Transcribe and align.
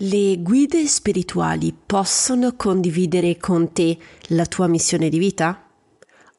Le 0.00 0.38
guide 0.38 0.86
spirituali 0.86 1.74
possono 1.74 2.52
condividere 2.54 3.36
con 3.36 3.72
te 3.72 3.98
la 4.28 4.46
tua 4.46 4.68
missione 4.68 5.08
di 5.08 5.18
vita? 5.18 5.60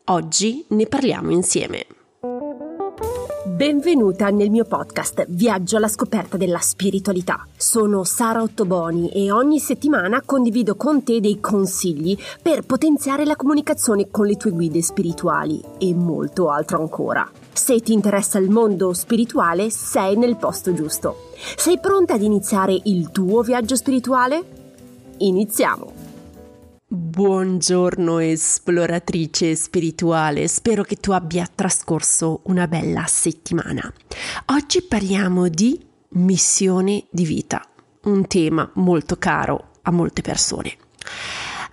Oggi 0.05 0.63
ne 0.69 0.85
parliamo 0.85 1.31
insieme. 1.31 1.85
Benvenuta 3.43 4.29
nel 4.29 4.49
mio 4.49 4.63
podcast 4.63 5.25
Viaggio 5.27 5.75
alla 5.75 5.89
scoperta 5.89 6.37
della 6.37 6.59
spiritualità. 6.59 7.45
Sono 7.57 8.05
Sara 8.05 8.41
Ottoboni 8.41 9.09
e 9.09 9.29
ogni 9.29 9.59
settimana 9.59 10.21
condivido 10.21 10.77
con 10.77 11.03
te 11.03 11.19
dei 11.19 11.41
consigli 11.41 12.17
per 12.41 12.61
potenziare 12.61 13.25
la 13.25 13.35
comunicazione 13.35 14.07
con 14.09 14.25
le 14.25 14.37
tue 14.37 14.51
guide 14.51 14.81
spirituali 14.81 15.61
e 15.77 15.93
molto 15.93 16.49
altro 16.49 16.79
ancora. 16.79 17.29
Se 17.59 17.81
ti 17.81 17.91
interessa 17.91 18.39
il 18.39 18.49
mondo 18.49 18.93
spirituale, 18.93 19.69
sei 19.69 20.15
nel 20.15 20.37
posto 20.37 20.73
giusto. 20.73 21.31
Sei 21.57 21.77
pronta 21.77 22.13
ad 22.13 22.21
iniziare 22.21 22.79
il 22.85 23.11
tuo 23.11 23.41
viaggio 23.41 23.75
spirituale? 23.75 24.43
Iniziamo! 25.17 25.91
Buongiorno 26.87 28.19
esploratrice 28.19 29.55
spirituale, 29.55 30.47
spero 30.47 30.83
che 30.83 30.95
tu 30.95 31.11
abbia 31.11 31.47
trascorso 31.53 32.39
una 32.43 32.65
bella 32.65 33.03
settimana. 33.07 33.93
Oggi 34.45 34.81
parliamo 34.81 35.49
di 35.49 35.85
missione 36.11 37.03
di 37.11 37.25
vita, 37.25 37.61
un 38.03 38.25
tema 38.25 38.71
molto 38.75 39.17
caro 39.17 39.71
a 39.81 39.91
molte 39.91 40.21
persone. 40.21 40.75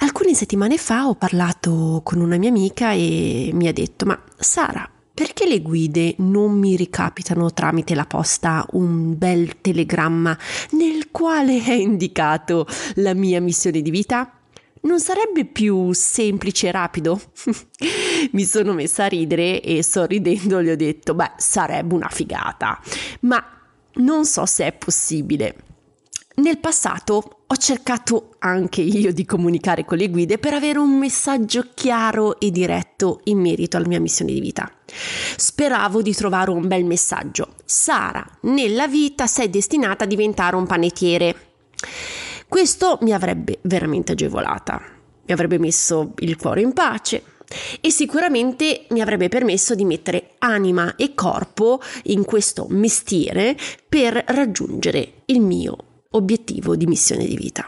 Alcune 0.00 0.34
settimane 0.34 0.78
fa 0.78 1.06
ho 1.06 1.14
parlato 1.14 2.02
con 2.04 2.20
una 2.20 2.36
mia 2.38 2.50
amica 2.50 2.90
e 2.90 3.50
mi 3.54 3.68
ha 3.68 3.72
detto 3.72 4.04
ma 4.04 4.20
Sara, 4.36 4.90
perché 5.16 5.46
le 5.46 5.62
guide 5.62 6.14
non 6.18 6.58
mi 6.58 6.76
ricapitano 6.76 7.50
tramite 7.50 7.94
la 7.94 8.04
posta 8.04 8.66
un 8.72 9.16
bel 9.16 9.62
telegramma 9.62 10.36
nel 10.72 11.10
quale 11.10 11.64
è 11.64 11.72
indicato 11.72 12.66
la 12.96 13.14
mia 13.14 13.40
missione 13.40 13.80
di 13.80 13.90
vita? 13.90 14.30
Non 14.82 15.00
sarebbe 15.00 15.46
più 15.46 15.94
semplice 15.94 16.68
e 16.68 16.70
rapido? 16.70 17.18
Mi 18.32 18.44
sono 18.44 18.74
messa 18.74 19.04
a 19.04 19.08
ridere 19.08 19.62
e 19.62 19.82
sorridendo 19.82 20.62
gli 20.62 20.68
ho 20.68 20.76
detto, 20.76 21.14
beh, 21.14 21.32
sarebbe 21.38 21.94
una 21.94 22.10
figata, 22.10 22.78
ma 23.20 23.42
non 23.94 24.26
so 24.26 24.44
se 24.44 24.66
è 24.66 24.72
possibile. 24.72 25.56
Nel 26.34 26.58
passato 26.58 27.35
ho 27.48 27.56
cercato 27.56 28.34
anche 28.40 28.80
io 28.80 29.12
di 29.12 29.24
comunicare 29.24 29.84
con 29.84 29.98
le 29.98 30.08
guide 30.08 30.38
per 30.38 30.52
avere 30.52 30.80
un 30.80 30.98
messaggio 30.98 31.66
chiaro 31.74 32.40
e 32.40 32.50
diretto 32.50 33.20
in 33.24 33.38
merito 33.38 33.76
alla 33.76 33.86
mia 33.86 34.00
missione 34.00 34.32
di 34.32 34.40
vita. 34.40 34.68
Speravo 35.36 36.02
di 36.02 36.12
trovare 36.12 36.50
un 36.50 36.66
bel 36.66 36.84
messaggio. 36.84 37.54
Sara, 37.64 38.26
nella 38.42 38.88
vita 38.88 39.28
sei 39.28 39.48
destinata 39.48 40.04
a 40.04 40.08
diventare 40.08 40.56
un 40.56 40.66
panettiere. 40.66 41.36
Questo 42.48 42.98
mi 43.02 43.12
avrebbe 43.12 43.58
veramente 43.62 44.12
agevolata, 44.12 44.82
mi 45.24 45.32
avrebbe 45.32 45.58
messo 45.58 46.14
il 46.18 46.36
cuore 46.36 46.62
in 46.62 46.72
pace, 46.72 47.22
e 47.80 47.92
sicuramente 47.92 48.86
mi 48.90 49.00
avrebbe 49.00 49.28
permesso 49.28 49.76
di 49.76 49.84
mettere 49.84 50.34
anima 50.38 50.96
e 50.96 51.14
corpo 51.14 51.80
in 52.04 52.24
questo 52.24 52.66
mestiere 52.70 53.56
per 53.88 54.20
raggiungere 54.26 55.22
il 55.26 55.40
mio 55.40 55.85
obiettivo 56.10 56.76
di 56.76 56.86
missione 56.86 57.26
di 57.26 57.36
vita. 57.36 57.66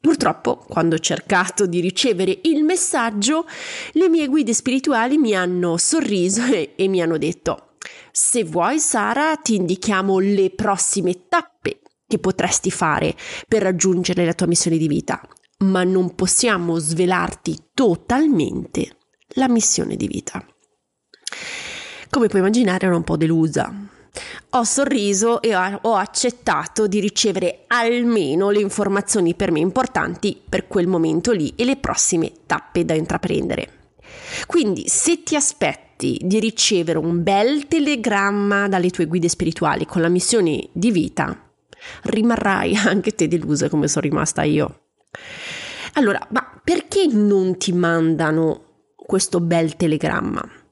Purtroppo, 0.00 0.64
quando 0.68 0.96
ho 0.96 0.98
cercato 0.98 1.66
di 1.66 1.80
ricevere 1.80 2.40
il 2.42 2.62
messaggio, 2.62 3.46
le 3.92 4.08
mie 4.08 4.28
guide 4.28 4.52
spirituali 4.52 5.16
mi 5.16 5.34
hanno 5.34 5.76
sorriso 5.78 6.44
e, 6.52 6.74
e 6.76 6.88
mi 6.88 7.00
hanno 7.00 7.16
detto 7.16 7.68
se 8.10 8.44
vuoi 8.44 8.78
Sara 8.78 9.36
ti 9.36 9.56
indichiamo 9.56 10.18
le 10.18 10.50
prossime 10.50 11.26
tappe 11.28 11.80
che 12.06 12.18
potresti 12.18 12.70
fare 12.70 13.16
per 13.48 13.62
raggiungere 13.62 14.24
la 14.24 14.34
tua 14.34 14.46
missione 14.46 14.76
di 14.76 14.86
vita, 14.86 15.20
ma 15.64 15.82
non 15.84 16.14
possiamo 16.14 16.78
svelarti 16.78 17.70
totalmente 17.74 18.98
la 19.34 19.48
missione 19.48 19.96
di 19.96 20.06
vita. 20.06 20.46
Come 22.08 22.28
puoi 22.28 22.40
immaginare 22.40 22.86
ero 22.86 22.96
un 22.96 23.02
po' 23.02 23.16
delusa, 23.16 23.83
ho 24.50 24.64
sorriso 24.64 25.42
e 25.42 25.54
ho 25.54 25.94
accettato 25.94 26.86
di 26.86 27.00
ricevere 27.00 27.64
almeno 27.66 28.50
le 28.50 28.60
informazioni 28.60 29.34
per 29.34 29.50
me 29.50 29.58
importanti 29.58 30.40
per 30.48 30.68
quel 30.68 30.86
momento 30.86 31.32
lì 31.32 31.52
e 31.56 31.64
le 31.64 31.76
prossime 31.76 32.30
tappe 32.46 32.84
da 32.84 32.94
intraprendere. 32.94 33.82
Quindi 34.46 34.84
se 34.88 35.22
ti 35.22 35.36
aspetti 35.36 36.20
di 36.22 36.38
ricevere 36.38 36.98
un 36.98 37.22
bel 37.22 37.66
telegramma 37.66 38.68
dalle 38.68 38.90
tue 38.90 39.06
guide 39.06 39.28
spirituali 39.28 39.86
con 39.86 40.00
la 40.00 40.08
missione 40.08 40.68
di 40.72 40.90
vita, 40.90 41.36
rimarrai 42.02 42.76
anche 42.86 43.12
te 43.12 43.28
delusa 43.28 43.68
come 43.68 43.88
sono 43.88 44.06
rimasta 44.06 44.42
io. 44.42 44.80
Allora, 45.94 46.24
ma 46.30 46.60
perché 46.62 47.06
non 47.06 47.56
ti 47.56 47.72
mandano 47.72 48.62
questo 48.96 49.40
bel 49.40 49.76
telegramma? 49.76 50.63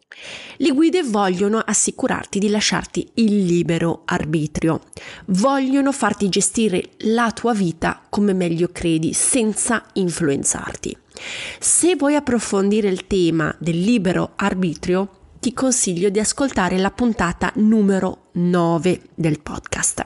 Le 0.63 0.71
guide 0.71 1.03
vogliono 1.03 1.59
assicurarti 1.59 2.39
di 2.39 2.49
lasciarti 2.49 3.11
il 3.15 3.47
libero 3.47 4.03
arbitrio, 4.05 4.83
vogliono 5.27 5.91
farti 5.91 6.29
gestire 6.29 6.91
la 6.99 7.33
tua 7.33 7.53
vita 7.53 8.01
come 8.09 8.33
meglio 8.33 8.69
credi, 8.71 9.13
senza 9.13 9.85
influenzarti. 9.95 10.97
Se 11.59 11.97
vuoi 11.97 12.15
approfondire 12.15 12.89
il 12.89 13.09
tema 13.09 13.53
del 13.59 13.81
libero 13.81 14.35
arbitrio, 14.37 15.09
ti 15.41 15.53
consiglio 15.53 16.11
di 16.11 16.21
ascoltare 16.21 16.79
la 16.79 16.93
puntata 16.93 17.51
numero 17.57 18.29
9 18.35 19.01
del 19.17 19.41
podcast. 19.41 20.05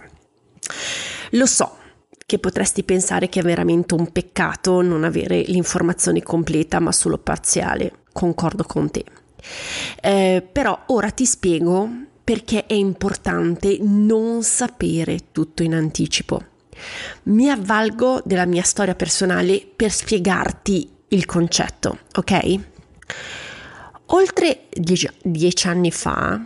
Lo 1.32 1.44
so 1.44 1.76
che 2.24 2.38
potresti 2.38 2.82
pensare 2.82 3.28
che 3.28 3.40
è 3.40 3.42
veramente 3.42 3.92
un 3.92 4.10
peccato 4.10 4.80
non 4.80 5.04
avere 5.04 5.42
l'informazione 5.42 6.22
completa 6.22 6.80
ma 6.80 6.92
solo 6.92 7.18
parziale, 7.18 8.04
concordo 8.10 8.64
con 8.64 8.90
te. 8.90 9.04
Eh, 10.00 10.46
però 10.50 10.84
ora 10.86 11.10
ti 11.10 11.26
spiego 11.26 11.88
perché 12.22 12.66
è 12.66 12.74
importante 12.74 13.78
non 13.80 14.42
sapere 14.42 15.30
tutto 15.32 15.62
in 15.62 15.74
anticipo. 15.74 16.42
Mi 17.24 17.48
avvalgo 17.48 18.20
della 18.24 18.46
mia 18.46 18.62
storia 18.62 18.94
personale 18.94 19.64
per 19.74 19.92
spiegarti 19.92 20.90
il 21.08 21.24
concetto, 21.24 22.00
ok? 22.14 22.58
Oltre 24.06 24.66
dieci, 24.70 25.08
dieci 25.22 25.68
anni 25.68 25.90
fa, 25.90 26.44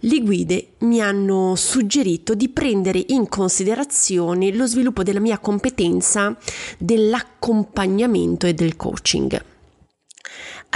le 0.00 0.20
guide 0.20 0.68
mi 0.80 1.00
hanno 1.00 1.54
suggerito 1.56 2.34
di 2.34 2.48
prendere 2.48 3.02
in 3.08 3.28
considerazione 3.28 4.54
lo 4.54 4.66
sviluppo 4.66 5.02
della 5.02 5.20
mia 5.20 5.38
competenza 5.38 6.36
dell'accompagnamento 6.78 8.46
e 8.46 8.54
del 8.54 8.76
coaching. 8.76 9.42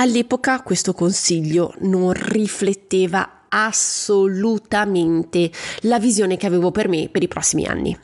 All'epoca 0.01 0.63
questo 0.63 0.93
consiglio 0.93 1.75
non 1.81 2.13
rifletteva 2.13 3.47
assolutamente 3.49 5.51
la 5.81 5.99
visione 5.99 6.37
che 6.37 6.47
avevo 6.47 6.71
per 6.71 6.89
me 6.89 7.09
per 7.11 7.25
i 7.25 7.29
prossimi 7.29 7.67
anni. 7.67 7.99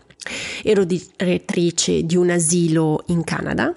Ero 0.65 0.83
direttrice 0.83 2.03
di 2.03 2.17
un 2.17 2.31
asilo 2.31 3.05
in 3.09 3.23
Canada, 3.23 3.73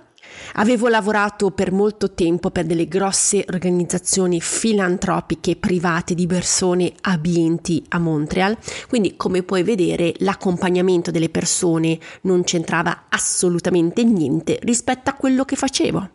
avevo 0.54 0.88
lavorato 0.88 1.52
per 1.52 1.72
molto 1.72 2.14
tempo 2.14 2.50
per 2.50 2.66
delle 2.66 2.88
grosse 2.88 3.46
organizzazioni 3.54 4.42
filantropiche 4.42 5.56
private 5.56 6.16
di 6.16 6.26
persone 6.26 6.92
abbienti 7.02 7.86
a 7.90 8.00
Montreal, 8.00 8.58
quindi 8.88 9.16
come 9.16 9.44
puoi 9.44 9.62
vedere 9.62 10.14
l'accompagnamento 10.20 11.12
delle 11.12 11.30
persone 11.30 12.00
non 12.22 12.44
c'entrava 12.44 13.04
assolutamente 13.10 14.04
niente 14.04 14.58
rispetto 14.64 15.12
a 15.12 15.14
quello 15.14 15.46
che 15.46 15.56
facevo. 15.56 16.10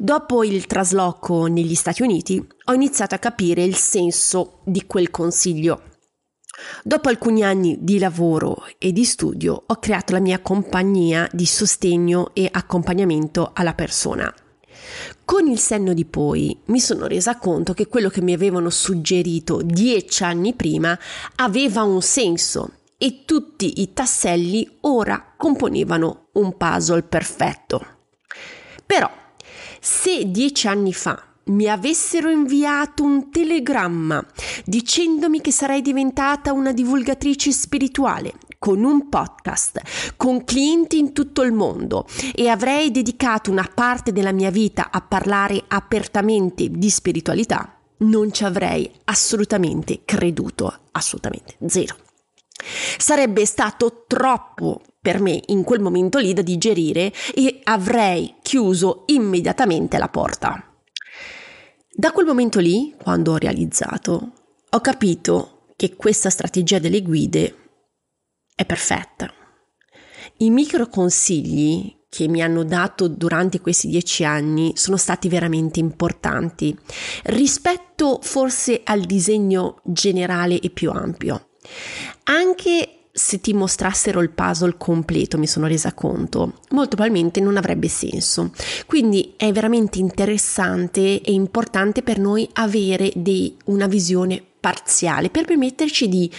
Dopo 0.00 0.44
il 0.44 0.66
trasloco 0.66 1.46
negli 1.46 1.74
Stati 1.74 2.02
Uniti 2.02 2.40
ho 2.66 2.72
iniziato 2.72 3.16
a 3.16 3.18
capire 3.18 3.64
il 3.64 3.74
senso 3.74 4.60
di 4.62 4.86
quel 4.86 5.10
consiglio. 5.10 5.82
Dopo 6.84 7.08
alcuni 7.08 7.42
anni 7.42 7.78
di 7.80 7.98
lavoro 7.98 8.64
e 8.78 8.92
di 8.92 9.04
studio 9.04 9.64
ho 9.66 9.74
creato 9.80 10.12
la 10.12 10.20
mia 10.20 10.38
compagnia 10.38 11.28
di 11.32 11.44
sostegno 11.46 12.30
e 12.32 12.48
accompagnamento 12.48 13.50
alla 13.52 13.74
persona. 13.74 14.32
Con 15.24 15.48
il 15.48 15.58
senno 15.58 15.92
di 15.94 16.04
poi 16.04 16.56
mi 16.66 16.78
sono 16.78 17.08
resa 17.08 17.36
conto 17.36 17.74
che 17.74 17.88
quello 17.88 18.08
che 18.08 18.22
mi 18.22 18.32
avevano 18.32 18.70
suggerito 18.70 19.62
dieci 19.62 20.22
anni 20.22 20.54
prima 20.54 20.96
aveva 21.34 21.82
un 21.82 22.00
senso 22.02 22.70
e 22.96 23.24
tutti 23.24 23.80
i 23.80 23.92
tasselli 23.92 24.78
ora 24.82 25.34
componevano 25.36 26.28
un 26.34 26.56
puzzle 26.56 27.02
perfetto. 27.02 27.84
Però 28.86 29.26
se 29.80 30.30
dieci 30.30 30.66
anni 30.66 30.92
fa 30.92 31.22
mi 31.48 31.66
avessero 31.66 32.28
inviato 32.30 33.02
un 33.02 33.30
telegramma 33.30 34.24
dicendomi 34.64 35.40
che 35.40 35.52
sarei 35.52 35.82
diventata 35.82 36.52
una 36.52 36.72
divulgatrice 36.72 37.52
spirituale 37.52 38.34
con 38.58 38.82
un 38.82 39.08
podcast, 39.08 40.14
con 40.16 40.44
clienti 40.44 40.98
in 40.98 41.12
tutto 41.12 41.42
il 41.42 41.52
mondo 41.52 42.06
e 42.34 42.48
avrei 42.48 42.90
dedicato 42.90 43.50
una 43.50 43.68
parte 43.72 44.12
della 44.12 44.32
mia 44.32 44.50
vita 44.50 44.90
a 44.90 45.00
parlare 45.00 45.62
apertamente 45.68 46.68
di 46.68 46.90
spiritualità, 46.90 47.78
non 47.98 48.32
ci 48.32 48.44
avrei 48.44 48.90
assolutamente 49.04 50.02
creduto, 50.04 50.80
assolutamente 50.90 51.56
zero. 51.66 51.96
Sarebbe 52.98 53.46
stato 53.46 54.04
troppo 54.08 54.82
per 55.00 55.20
me 55.20 55.40
in 55.46 55.64
quel 55.64 55.80
momento 55.80 56.18
lì 56.18 56.32
da 56.32 56.42
digerire 56.42 57.12
e 57.34 57.60
avrei 57.64 58.36
chiuso 58.42 59.04
immediatamente 59.06 59.98
la 59.98 60.08
porta. 60.08 60.62
Da 61.90 62.12
quel 62.12 62.26
momento 62.26 62.60
lì, 62.60 62.94
quando 63.00 63.32
ho 63.32 63.36
realizzato, 63.36 64.32
ho 64.70 64.80
capito 64.80 65.66
che 65.76 65.96
questa 65.96 66.30
strategia 66.30 66.78
delle 66.78 67.02
guide 67.02 67.56
è 68.54 68.64
perfetta. 68.64 69.32
I 70.38 70.50
micro 70.50 70.88
consigli 70.88 71.96
che 72.08 72.26
mi 72.28 72.42
hanno 72.42 72.64
dato 72.64 73.08
durante 73.08 73.60
questi 73.60 73.88
dieci 73.88 74.24
anni 74.24 74.72
sono 74.76 74.96
stati 74.96 75.28
veramente 75.28 75.78
importanti 75.78 76.76
rispetto 77.24 78.18
forse 78.22 78.80
al 78.84 79.00
disegno 79.00 79.80
generale 79.84 80.58
e 80.58 80.70
più 80.70 80.90
ampio. 80.90 81.50
Anche 82.24 82.97
se 83.18 83.40
ti 83.40 83.52
mostrassero 83.52 84.22
il 84.22 84.30
puzzle 84.30 84.76
completo, 84.78 85.38
mi 85.38 85.48
sono 85.48 85.66
resa 85.66 85.92
conto, 85.92 86.60
molto 86.70 86.94
probabilmente 86.94 87.40
non 87.40 87.56
avrebbe 87.56 87.88
senso. 87.88 88.52
Quindi 88.86 89.34
è 89.36 89.50
veramente 89.52 89.98
interessante 89.98 91.20
e 91.20 91.32
importante 91.32 92.02
per 92.02 92.18
noi 92.18 92.48
avere 92.54 93.10
dei, 93.16 93.56
una 93.64 93.88
visione 93.88 94.42
parziale 94.60 95.30
per 95.30 95.44
permetterci 95.44 96.08
di 96.08 96.30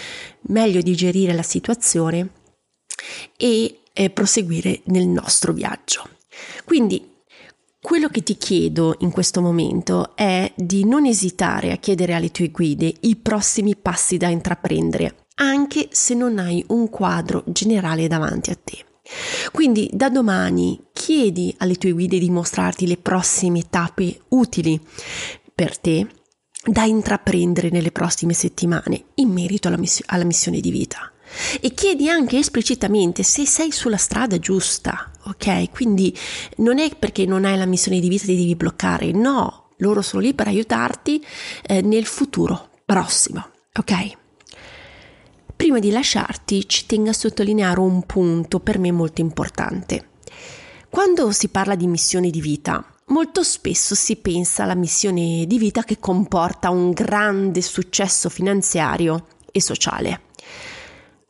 meglio 0.44 0.81
digerire 0.81 1.34
la 1.34 1.44
situazione 1.44 2.30
e 3.36 3.80
eh, 3.92 4.10
proseguire 4.10 4.82
nel 4.86 5.08
nostro 5.08 5.52
viaggio. 5.52 6.08
Quindi 6.64 7.18
quello 7.82 8.08
che 8.08 8.24
ti 8.24 8.38
chiedo 8.38 8.96
in 9.00 9.12
questo 9.12 9.42
momento 9.42 10.16
è 10.16 10.52
di 10.56 10.86
non 10.86 11.06
esitare 11.06 11.72
a 11.72 11.78
chiedere 11.78 12.14
alle 12.14 12.32
tue 12.32 12.50
guide 12.50 12.94
i 13.02 13.16
prossimi 13.18 13.75
passi 13.75 14.18
da 14.18 14.28
intraprendere 14.28 15.28
anche 15.39 15.89
se 15.91 16.13
non 16.13 16.38
hai 16.38 16.63
un 16.68 16.89
quadro 16.89 17.44
generale 17.47 18.07
davanti 18.07 18.50
a 18.51 18.57
te. 18.62 18.86
Quindi 19.51 19.89
da 19.91 20.09
domani 20.09 20.80
chiedi 20.94 21.53
alle 21.57 21.75
tue 21.75 21.91
guide 21.91 22.19
di 22.19 22.30
mostrarti 22.30 22.86
le 22.86 22.97
prossime 22.97 23.68
tappe 23.69 24.21
utili 24.30 24.80
per 25.53 25.77
te 25.77 26.07
da 26.63 26.83
intraprendere 26.83 27.69
nelle 27.69 27.91
prossime 27.91 28.33
settimane 28.33 29.06
in 29.15 29.30
merito 29.30 29.68
alla, 29.68 29.77
miss- 29.77 30.03
alla 30.06 30.25
missione 30.25 30.59
di 30.59 30.71
vita. 30.71 31.12
E 31.62 31.74
chiedi 31.74 32.09
anche 32.09 32.38
esplicitamente 32.38 33.24
se 33.24 33.45
sei 33.45 33.71
sulla 33.71 33.97
strada 33.97 34.39
giusta, 34.39 35.12
ok? 35.25 35.71
Quindi 35.71 36.15
non 36.57 36.80
è 36.80 36.95
perché 36.95 37.25
non 37.25 37.45
hai 37.45 37.57
la 37.57 37.65
missione 37.65 38.00
di 38.00 38.09
vita 38.09 38.25
ti 38.25 38.36
devi 38.36 38.56
bloccare, 38.56 39.12
no, 39.12 39.69
loro 39.77 40.01
sono 40.01 40.21
lì 40.21 40.33
per 40.33 40.47
aiutarti 40.47 41.24
eh, 41.65 41.81
nel 41.81 42.06
futuro 42.06 42.69
prossimo, 42.86 43.47
ok? 43.77 44.19
Prima 45.60 45.80
di 45.80 45.92
lasciarti 45.92 46.70
ci 46.70 46.86
tengo 46.86 47.10
a 47.10 47.14
sottolineare 47.14 47.82
un 47.82 48.04
punto 48.06 48.62
per 48.62 48.80
me 48.80 48.94
molto 48.94 49.20
importante. 49.20 50.12
Quando 50.90 51.34
si 51.34 51.50
parla 51.50 51.76
di 51.76 51.86
missione 51.86 52.30
di 52.30 52.40
vita, 52.40 52.82
molto 53.08 53.44
spesso 53.44 53.94
si 53.94 54.16
pensa 54.16 54.64
alla 54.64 54.74
missione 54.74 55.44
di 55.46 55.58
vita 55.58 55.84
che 55.84 56.00
comporta 56.00 56.70
un 56.70 56.92
grande 56.92 57.62
successo 57.62 58.30
finanziario 58.30 59.26
e 59.52 59.60
sociale. 59.60 60.22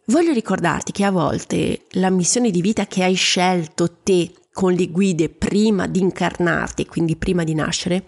Voglio 0.06 0.32
ricordarti 0.32 0.92
che 0.92 1.06
a 1.06 1.12
volte 1.12 1.88
la 1.94 2.12
missione 2.12 2.52
di 2.52 2.62
vita 2.62 2.86
che 2.86 3.04
hai 3.04 3.16
scelto 3.16 3.96
te 4.04 4.32
con 4.54 4.74
le 4.74 4.90
guide 4.90 5.30
prima 5.30 5.88
di 5.88 6.02
incarnarti, 6.02 6.86
quindi 6.86 7.16
prima 7.16 7.44
di 7.44 7.56
nascere, 7.56 8.06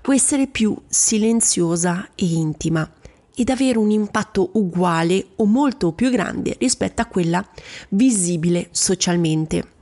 può 0.00 0.14
essere 0.14 0.46
più 0.46 0.74
silenziosa 0.88 2.08
e 2.14 2.24
intima 2.24 2.90
ed 3.38 3.50
avere 3.50 3.78
un 3.78 3.92
impatto 3.92 4.50
uguale 4.54 5.28
o 5.36 5.44
molto 5.44 5.92
più 5.92 6.10
grande 6.10 6.56
rispetto 6.58 7.02
a 7.02 7.06
quella 7.06 7.46
visibile 7.90 8.66
socialmente. 8.72 9.76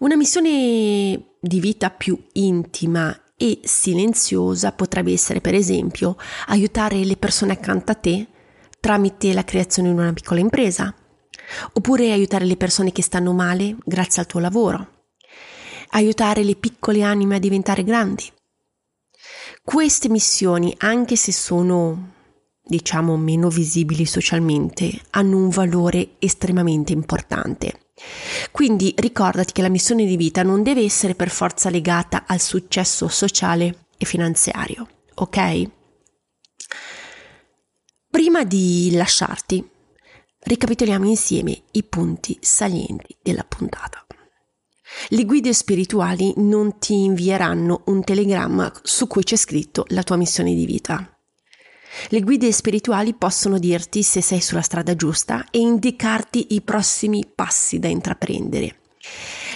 Una 0.00 0.14
missione 0.14 1.36
di 1.40 1.60
vita 1.60 1.88
più 1.88 2.22
intima 2.34 3.18
e 3.34 3.60
silenziosa 3.62 4.72
potrebbe 4.72 5.12
essere, 5.12 5.40
per 5.40 5.54
esempio, 5.54 6.16
aiutare 6.48 7.02
le 7.02 7.16
persone 7.16 7.52
accanto 7.52 7.92
a 7.92 7.94
te 7.94 8.26
tramite 8.78 9.32
la 9.32 9.44
creazione 9.44 9.88
di 9.88 9.98
una 9.98 10.12
piccola 10.12 10.40
impresa, 10.40 10.94
oppure 11.72 12.12
aiutare 12.12 12.44
le 12.44 12.56
persone 12.56 12.92
che 12.92 13.02
stanno 13.02 13.32
male 13.32 13.74
grazie 13.84 14.20
al 14.20 14.28
tuo 14.28 14.40
lavoro, 14.40 15.06
aiutare 15.90 16.44
le 16.44 16.56
piccole 16.56 17.02
anime 17.02 17.36
a 17.36 17.40
diventare 17.40 17.84
grandi. 17.84 18.30
Queste 19.64 20.08
missioni, 20.08 20.74
anche 20.78 21.16
se 21.16 21.32
sono 21.32 22.16
diciamo 22.68 23.16
meno 23.16 23.48
visibili 23.48 24.04
socialmente, 24.04 24.90
hanno 25.10 25.38
un 25.38 25.48
valore 25.48 26.10
estremamente 26.18 26.92
importante. 26.92 27.86
Quindi 28.52 28.94
ricordati 28.96 29.52
che 29.52 29.62
la 29.62 29.68
missione 29.68 30.04
di 30.04 30.16
vita 30.16 30.42
non 30.42 30.62
deve 30.62 30.82
essere 30.82 31.14
per 31.14 31.30
forza 31.30 31.70
legata 31.70 32.24
al 32.26 32.40
successo 32.40 33.08
sociale 33.08 33.86
e 33.96 34.04
finanziario, 34.04 34.86
ok? 35.14 35.70
Prima 38.10 38.44
di 38.44 38.90
lasciarti, 38.92 39.68
ricapitoliamo 40.40 41.06
insieme 41.06 41.62
i 41.72 41.82
punti 41.82 42.36
salienti 42.40 43.16
della 43.22 43.44
puntata. 43.44 44.06
Le 45.08 45.24
guide 45.24 45.52
spirituali 45.52 46.32
non 46.36 46.78
ti 46.78 46.94
invieranno 46.94 47.82
un 47.86 48.02
telegramma 48.02 48.72
su 48.82 49.06
cui 49.06 49.22
c'è 49.22 49.36
scritto 49.36 49.84
la 49.88 50.02
tua 50.02 50.16
missione 50.16 50.54
di 50.54 50.64
vita. 50.64 51.17
Le 52.08 52.20
guide 52.20 52.52
spirituali 52.52 53.14
possono 53.14 53.58
dirti 53.58 54.02
se 54.02 54.20
sei 54.22 54.40
sulla 54.40 54.62
strada 54.62 54.94
giusta 54.94 55.46
e 55.50 55.58
indicarti 55.58 56.54
i 56.54 56.62
prossimi 56.62 57.24
passi 57.32 57.78
da 57.78 57.88
intraprendere. 57.88 58.76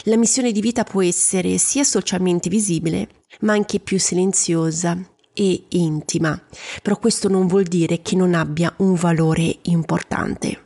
La 0.05 0.17
missione 0.17 0.53
di 0.53 0.61
vita 0.61 0.85
può 0.85 1.03
essere 1.03 1.59
sia 1.59 1.85
socialmente 1.85 2.49
visibile, 2.49 3.09
ma 3.41 3.53
anche 3.53 3.79
più 3.79 3.99
silenziosa 3.99 4.99
e 5.33 5.65
intima, 5.69 6.41
però 6.83 6.99
questo 6.99 7.29
non 7.29 7.47
vuol 7.47 7.65
dire 7.65 8.03
che 8.03 8.17
non 8.17 8.35
abbia 8.35 8.73
un 8.79 8.94
valore 8.94 9.59
importante. 9.62 10.65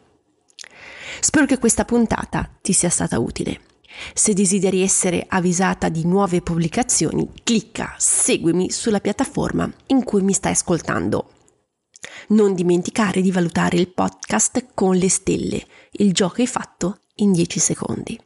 Spero 1.21 1.47
che 1.47 1.59
questa 1.59 1.85
puntata 1.85 2.51
ti 2.61 2.73
sia 2.73 2.91
stata 2.91 3.19
utile. 3.19 3.61
Se 4.13 4.35
desideri 4.35 4.83
essere 4.83 5.25
avvisata 5.29 5.89
di 5.89 6.05
nuove 6.05 6.43
pubblicazioni, 6.43 7.29
clicca 7.43 7.95
seguimi 7.97 8.71
sulla 8.71 9.01
piattaforma 9.01 9.71
in 9.87 10.05
cui 10.05 10.23
mi 10.23 10.33
stai 10.33 10.53
ascoltando. 10.53 11.31
Non 12.29 12.55
dimenticare 12.55 13.21
di 13.21 13.31
valutare 13.31 13.77
il 13.77 13.89
podcast 13.89 14.67
con 14.75 14.97
le 14.97 15.09
stelle, 15.09 15.67
il 15.93 16.13
gioco 16.13 16.43
è 16.43 16.47
fatto 16.47 17.01
in 17.17 17.33
10 17.33 17.59
secondi. 17.59 18.21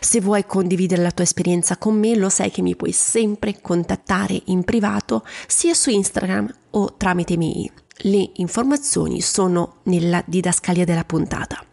Se 0.00 0.20
vuoi 0.20 0.46
condividere 0.46 1.02
la 1.02 1.10
tua 1.10 1.24
esperienza 1.24 1.76
con 1.76 1.98
me, 1.98 2.16
lo 2.16 2.30
sai 2.30 2.50
che 2.50 2.62
mi 2.62 2.74
puoi 2.76 2.92
sempre 2.92 3.60
contattare 3.60 4.40
in 4.46 4.64
privato 4.64 5.24
sia 5.46 5.74
su 5.74 5.90
Instagram 5.90 6.52
o 6.70 6.94
tramite 6.96 7.36
mail. 7.36 7.70
Le 7.98 8.30
informazioni 8.36 9.20
sono 9.20 9.80
nella 9.84 10.22
didascalia 10.26 10.84
della 10.84 11.04
puntata. 11.04 11.64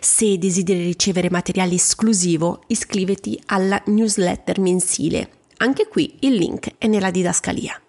Se 0.00 0.38
desideri 0.38 0.84
ricevere 0.84 1.30
materiale 1.30 1.74
esclusivo, 1.74 2.62
iscriviti 2.68 3.40
alla 3.46 3.82
newsletter 3.86 4.58
mensile. 4.60 5.30
Anche 5.58 5.88
qui 5.88 6.16
il 6.20 6.34
link 6.34 6.74
è 6.78 6.86
nella 6.86 7.10
didascalia. 7.10 7.80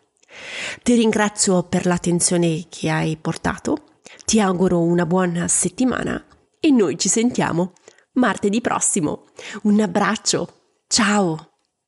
Ti 0.82 0.94
ringrazio 0.96 1.64
per 1.64 1.86
l'attenzione 1.86 2.66
che 2.70 2.90
hai 2.90 3.18
portato, 3.18 4.00
ti 4.26 4.40
auguro 4.40 4.82
una 4.82 5.06
buona 5.06 5.48
settimana 5.48 6.24
e 6.60 6.72
noi 6.72 6.98
ci 6.98 7.10
sentiamo 7.10 7.74
martedì 8.14 8.62
prossimo. 8.62 9.26
Un 9.64 9.80
abbraccio, 9.80 10.48
ciao! 10.88 11.53